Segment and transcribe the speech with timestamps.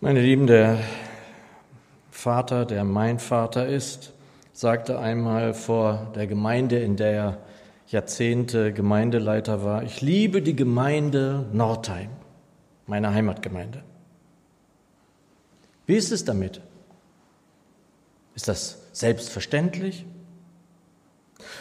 [0.00, 0.78] Meine Lieben, der
[2.12, 4.12] Vater, der mein Vater ist,
[4.52, 7.38] sagte einmal vor der Gemeinde, in der er
[7.88, 12.10] Jahrzehnte Gemeindeleiter war, ich liebe die Gemeinde Nordheim,
[12.86, 13.82] meine Heimatgemeinde.
[15.86, 16.60] Wie ist es damit?
[18.36, 20.06] Ist das selbstverständlich?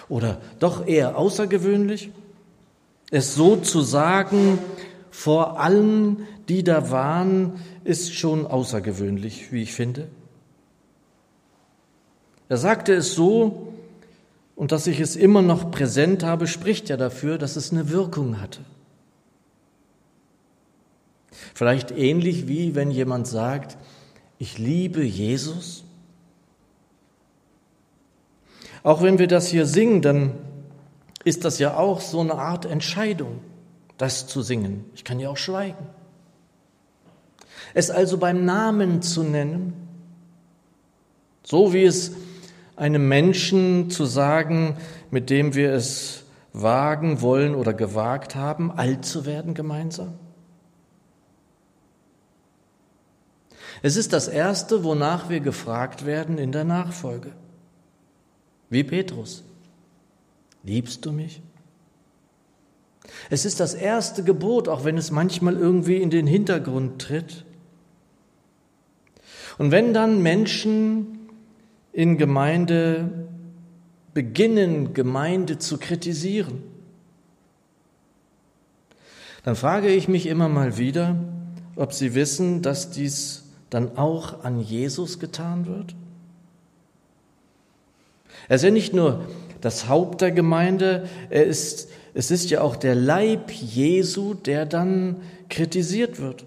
[0.10, 2.12] Oder doch eher außergewöhnlich?
[3.10, 4.60] Es so zu sagen
[5.18, 7.54] vor allen, die da waren,
[7.84, 10.10] ist schon außergewöhnlich, wie ich finde.
[12.50, 13.74] Er sagte es so,
[14.56, 18.40] und dass ich es immer noch präsent habe, spricht ja dafür, dass es eine Wirkung
[18.40, 18.62] hatte.
[21.56, 23.76] Vielleicht ähnlich wie wenn jemand sagt,
[24.38, 25.84] ich liebe Jesus.
[28.84, 30.34] Auch wenn wir das hier singen, dann
[31.24, 33.40] ist das ja auch so eine Art Entscheidung,
[33.98, 34.86] das zu singen.
[34.96, 35.86] Ich kann ja auch schweigen.
[37.74, 39.74] Es also beim Namen zu nennen,
[41.44, 42.12] so wie es
[42.76, 44.78] einem Menschen zu sagen,
[45.12, 46.24] mit dem wir es
[46.54, 50.14] wagen wollen oder gewagt haben, alt zu werden gemeinsam?
[53.82, 57.32] Es ist das Erste, wonach wir gefragt werden in der Nachfolge.
[58.70, 59.44] Wie Petrus.
[60.64, 61.42] Liebst du mich?
[63.30, 67.46] Es ist das erste Gebot, auch wenn es manchmal irgendwie in den Hintergrund tritt.
[69.58, 71.30] Und wenn dann Menschen
[71.94, 73.10] in Gemeinde
[74.14, 76.64] beginnen, Gemeinde zu kritisieren,
[79.44, 81.16] dann frage ich mich immer mal wieder,
[81.76, 85.96] ob sie wissen, dass dies dann auch an Jesus getan wird?
[88.48, 89.26] Er ist ja nicht nur
[89.62, 95.22] das Haupt der Gemeinde, er ist, es ist ja auch der Leib Jesu, der dann
[95.50, 96.46] kritisiert wird.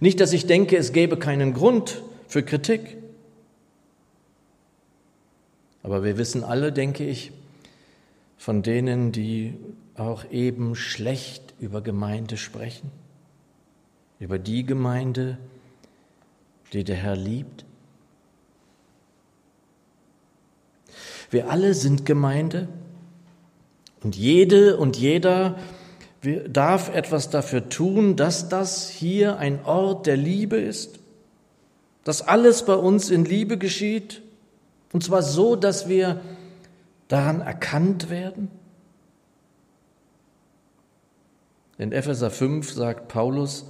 [0.00, 2.96] Nicht, dass ich denke, es gäbe keinen Grund für Kritik.
[5.82, 7.32] Aber wir wissen alle, denke ich,
[8.38, 9.58] von denen, die
[9.94, 12.90] auch eben schlecht über Gemeinde sprechen
[14.20, 15.36] über die Gemeinde,
[16.72, 17.66] die der Herr liebt?
[21.30, 22.68] Wir alle sind Gemeinde
[24.02, 25.56] und jede und jeder
[26.48, 30.98] darf etwas dafür tun, dass das hier ein Ort der Liebe ist,
[32.04, 34.22] dass alles bei uns in Liebe geschieht,
[34.92, 36.20] und zwar so, dass wir
[37.08, 38.50] daran erkannt werden.
[41.76, 43.66] In Epheser 5 sagt Paulus,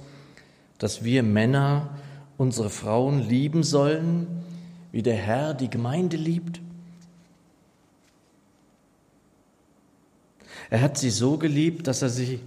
[0.77, 1.89] dass wir Männer
[2.37, 4.27] unsere Frauen lieben sollen,
[4.91, 6.61] wie der Herr die Gemeinde liebt?
[10.69, 12.39] Er hat sie so geliebt, dass er, sie,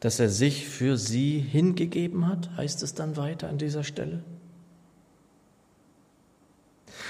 [0.00, 4.22] dass er sich für sie hingegeben hat, heißt es dann weiter an dieser Stelle.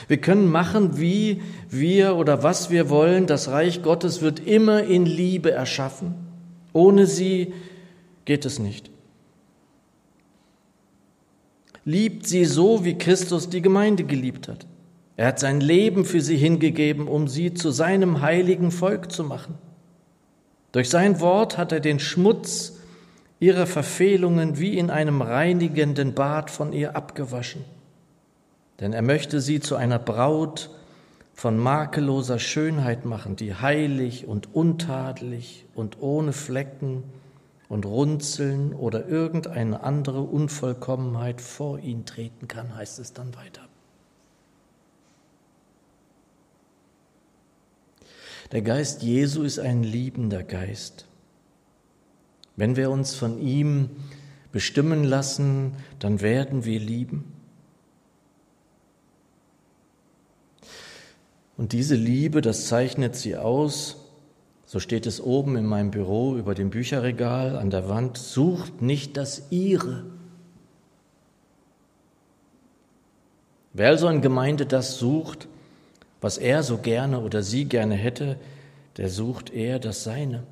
[0.07, 3.27] Wir können machen, wie wir oder was wir wollen.
[3.27, 6.15] Das Reich Gottes wird immer in Liebe erschaffen.
[6.73, 7.53] Ohne sie
[8.25, 8.91] geht es nicht.
[11.85, 14.67] Liebt sie so, wie Christus die Gemeinde geliebt hat.
[15.17, 19.55] Er hat sein Leben für sie hingegeben, um sie zu seinem heiligen Volk zu machen.
[20.73, 22.75] Durch sein Wort hat er den Schmutz
[23.41, 27.65] ihrer Verfehlungen wie in einem reinigenden Bad von ihr abgewaschen.
[28.81, 30.71] Denn er möchte sie zu einer Braut
[31.35, 37.05] von makelloser Schönheit machen, die heilig und untadelig und ohne Flecken
[37.69, 43.68] und Runzeln oder irgendeine andere Unvollkommenheit vor ihn treten kann, heißt es dann weiter.
[48.53, 51.07] Der Geist Jesu ist ein liebender Geist.
[52.57, 53.91] Wenn wir uns von ihm
[54.53, 57.33] bestimmen lassen, dann werden wir lieben.
[61.59, 63.97] Und diese Liebe, das zeichnet sie aus,
[64.65, 69.17] so steht es oben in meinem Büro über dem Bücherregal an der Wand, sucht nicht
[69.17, 70.05] das Ihre.
[73.73, 75.49] Wer also in Gemeinde das sucht,
[76.21, 78.37] was er so gerne oder sie gerne hätte,
[78.97, 80.43] der sucht eher das Seine.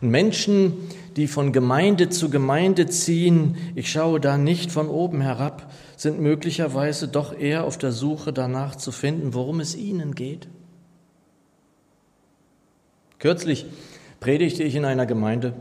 [0.00, 0.74] Und Menschen,
[1.16, 7.08] die von Gemeinde zu Gemeinde ziehen, ich schaue da nicht von oben herab, sind möglicherweise
[7.08, 10.48] doch eher auf der Suche danach zu finden, worum es ihnen geht.
[13.18, 13.66] Kürzlich
[14.20, 15.54] predigte ich in einer Gemeinde.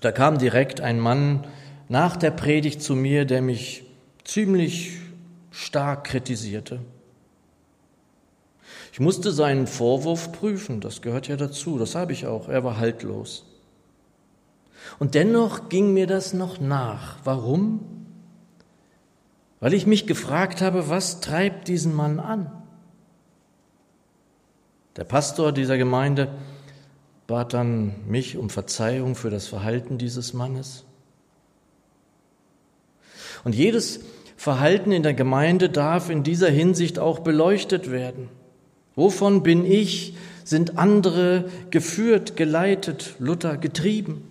[0.00, 1.46] Da kam direkt ein Mann
[1.88, 3.84] nach der Predigt zu mir, der mich
[4.24, 4.92] ziemlich
[5.54, 6.80] stark kritisierte.
[8.92, 12.76] Ich musste seinen Vorwurf prüfen, das gehört ja dazu, das habe ich auch, er war
[12.76, 13.44] haltlos.
[14.98, 17.16] Und dennoch ging mir das noch nach.
[17.24, 17.80] Warum?
[19.60, 22.50] Weil ich mich gefragt habe, was treibt diesen Mann an?
[24.96, 26.28] Der Pastor dieser Gemeinde
[27.26, 30.84] bat dann mich um Verzeihung für das Verhalten dieses Mannes.
[33.44, 34.00] Und jedes
[34.44, 38.28] Verhalten in der Gemeinde darf in dieser Hinsicht auch beleuchtet werden.
[38.94, 44.28] Wovon bin ich, sind andere geführt, geleitet, Luther getrieben?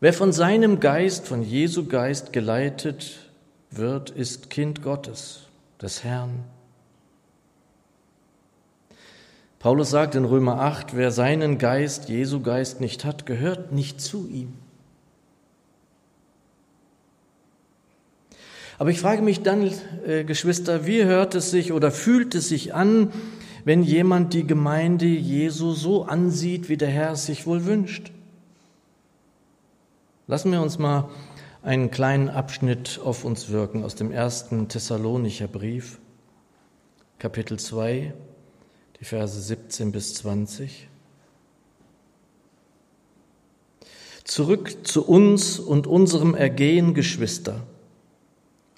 [0.00, 3.30] Wer von seinem Geist, von Jesu Geist geleitet
[3.70, 5.44] wird, ist Kind Gottes,
[5.80, 6.44] des Herrn.
[9.58, 14.28] Paulus sagt in Römer 8, wer seinen Geist, Jesu Geist nicht hat, gehört nicht zu
[14.28, 14.52] ihm.
[18.80, 19.70] Aber ich frage mich dann,
[20.06, 23.12] äh, Geschwister, wie hört es sich oder fühlt es sich an,
[23.66, 28.10] wenn jemand die Gemeinde Jesu so ansieht, wie der Herr es sich wohl wünscht?
[30.26, 31.10] Lassen wir uns mal
[31.62, 35.98] einen kleinen Abschnitt auf uns wirken aus dem ersten Thessalonicher Brief,
[37.18, 38.14] Kapitel 2,
[38.98, 40.88] die Verse 17 bis 20.
[44.24, 47.60] Zurück zu uns und unserem Ergehen, Geschwister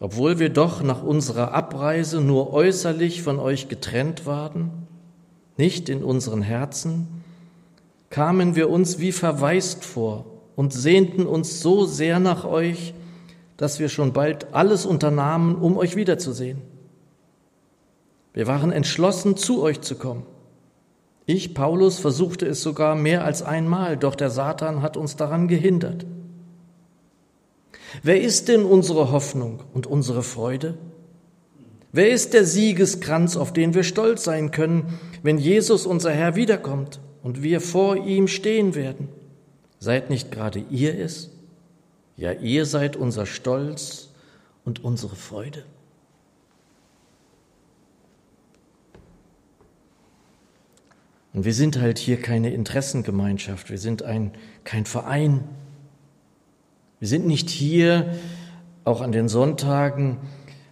[0.02, 4.88] obwohl wir doch nach unserer Abreise nur äußerlich von euch getrennt waren,
[5.56, 7.22] nicht in unseren Herzen,
[8.10, 10.24] kamen wir uns wie verwaist vor
[10.56, 12.94] und sehnten uns so sehr nach euch,
[13.56, 16.62] dass wir schon bald alles unternahmen, um euch wiederzusehen.
[18.34, 20.26] Wir waren entschlossen, zu euch zu kommen.
[21.26, 26.04] Ich, Paulus, versuchte es sogar mehr als einmal, doch der Satan hat uns daran gehindert.
[28.02, 30.78] Wer ist denn unsere Hoffnung und unsere Freude?
[31.92, 37.00] Wer ist der Siegeskranz, auf den wir stolz sein können, wenn Jesus unser Herr wiederkommt
[37.22, 39.08] und wir vor ihm stehen werden?
[39.78, 41.30] Seid nicht gerade ihr es?
[42.16, 44.10] Ja, ihr seid unser Stolz
[44.64, 45.64] und unsere Freude.
[51.34, 54.32] Und wir sind halt hier keine Interessengemeinschaft, wir sind ein,
[54.64, 55.44] kein Verein,
[57.02, 58.14] wir sind nicht hier,
[58.84, 60.18] auch an den Sonntagen,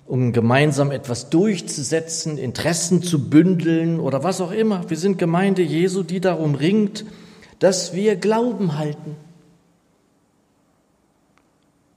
[0.07, 4.89] um gemeinsam etwas durchzusetzen, Interessen zu bündeln oder was auch immer.
[4.89, 7.05] Wir sind Gemeinde Jesu, die darum ringt,
[7.59, 9.17] dass wir Glauben halten,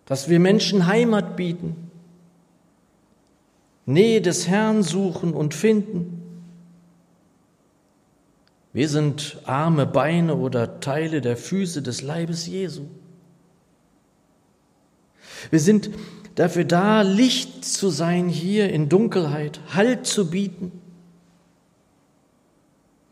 [0.06, 1.91] dass wir Menschen Heimat bieten,
[3.86, 6.24] Nähe des Herrn suchen und finden.
[8.74, 12.88] Wir sind arme Beine oder Teile der Füße des Leibes Jesu.
[15.49, 15.89] Wir sind
[16.35, 20.71] dafür da, Licht zu sein hier in Dunkelheit, Halt zu bieten,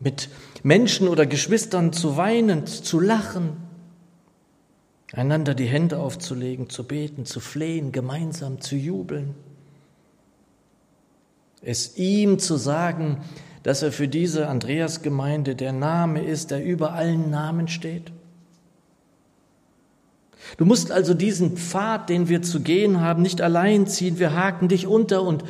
[0.00, 0.28] mit
[0.62, 3.56] Menschen oder Geschwistern zu weinen, zu lachen,
[5.12, 9.34] einander die Hände aufzulegen, zu beten, zu flehen, gemeinsam zu jubeln.
[11.60, 13.18] Es ihm zu sagen,
[13.62, 18.10] dass er für diese Andreasgemeinde der Name ist, der über allen Namen steht.
[20.56, 24.18] Du musst also diesen Pfad, den wir zu gehen haben, nicht allein ziehen.
[24.18, 25.44] Wir haken dich unter und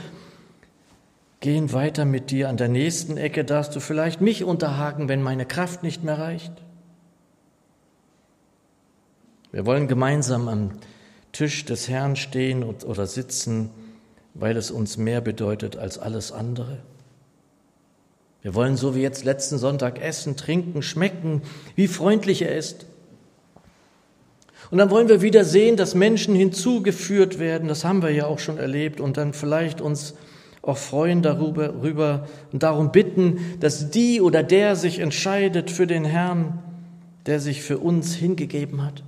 [1.40, 2.48] gehen weiter mit dir.
[2.48, 6.52] An der nächsten Ecke darfst du vielleicht mich unterhaken, wenn meine Kraft nicht mehr reicht.
[9.50, 10.70] Wir wollen gemeinsam am
[11.32, 13.70] Tisch des Herrn stehen oder sitzen,
[14.34, 16.78] weil es uns mehr bedeutet als alles andere.
[18.40, 21.42] Wir wollen so wie jetzt letzten Sonntag essen, trinken, schmecken,
[21.76, 22.86] wie freundlich er ist.
[24.72, 27.68] Und dann wollen wir wieder sehen, dass Menschen hinzugeführt werden.
[27.68, 29.02] Das haben wir ja auch schon erlebt.
[29.02, 30.14] Und dann vielleicht uns
[30.62, 36.06] auch freuen darüber rüber und darum bitten, dass die oder der sich entscheidet für den
[36.06, 36.58] Herrn,
[37.26, 39.04] der sich für uns hingegeben hat.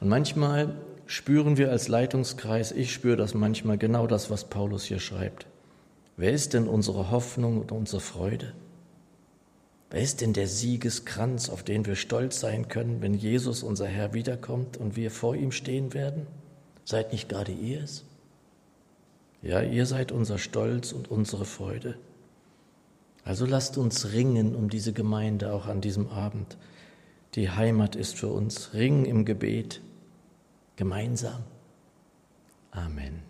[0.00, 0.74] Und manchmal
[1.06, 5.46] spüren wir als Leitungskreis, ich spüre das manchmal genau das, was Paulus hier schreibt.
[6.16, 8.54] Wer ist denn unsere Hoffnung und unsere Freude?
[9.94, 14.12] Wer ist denn der Siegeskranz, auf den wir stolz sein können, wenn Jesus, unser Herr,
[14.12, 16.26] wiederkommt und wir vor ihm stehen werden?
[16.84, 18.02] Seid nicht gerade ihr es?
[19.40, 21.96] Ja, ihr seid unser Stolz und unsere Freude.
[23.22, 26.56] Also lasst uns ringen um diese Gemeinde auch an diesem Abend.
[27.36, 28.74] Die Heimat ist für uns.
[28.74, 29.80] Ringen im Gebet.
[30.74, 31.44] Gemeinsam.
[32.72, 33.22] Amen.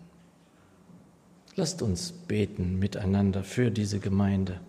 [1.55, 4.59] Lasst uns beten miteinander für diese Gemeinde.